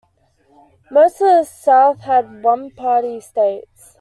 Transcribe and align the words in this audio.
Most 0.89 1.21
of 1.21 1.27
the 1.27 1.43
South 1.43 1.99
had 1.99 2.41
one-party 2.41 3.19
states. 3.19 3.89